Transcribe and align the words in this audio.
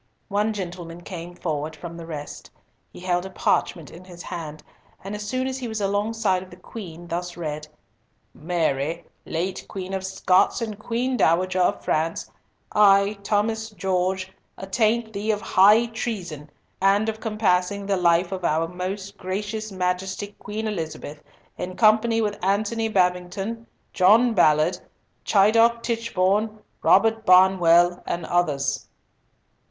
One 0.29 0.51
gentleman 0.51 1.01
came 1.01 1.35
forward 1.35 1.75
from 1.75 1.95
the 1.95 2.07
rest. 2.07 2.49
He 2.91 3.01
held 3.01 3.23
a 3.23 3.29
parchment 3.29 3.91
in 3.91 4.03
his 4.05 4.23
hand, 4.23 4.63
and 5.03 5.13
as 5.13 5.29
soon 5.29 5.45
as 5.45 5.59
he 5.59 5.67
was 5.67 5.79
alongside 5.79 6.41
of 6.41 6.49
the 6.49 6.55
Queen 6.55 7.05
thus 7.07 7.37
read:— 7.37 7.67
"Mary, 8.33 9.05
late 9.27 9.63
Queen 9.67 9.93
of 9.93 10.03
Scots 10.03 10.59
and 10.59 10.79
Queen 10.79 11.17
Dowager 11.17 11.59
of 11.61 11.85
France, 11.85 12.31
I, 12.71 13.19
Thomas 13.21 13.73
Gorges, 13.79 14.31
attaint 14.57 15.13
thee 15.13 15.29
of 15.29 15.39
high 15.39 15.85
treason 15.85 16.49
and 16.81 17.07
of 17.07 17.19
compassing 17.19 17.85
the 17.85 17.95
life 17.95 18.31
of 18.31 18.43
our 18.43 18.67
most 18.67 19.19
Gracious 19.19 19.71
Majesty 19.71 20.33
Queen 20.39 20.67
Elizabeth, 20.67 21.21
in 21.59 21.75
company 21.77 22.21
with 22.21 22.43
Antony 22.43 22.87
Babington, 22.89 23.67
John 23.93 24.33
Ballard, 24.33 24.79
Chidiock 25.25 25.83
Tichborne, 25.83 26.57
Robert 26.81 27.23
Barnwell, 27.23 28.01
and 28.07 28.25
others." 28.25 28.87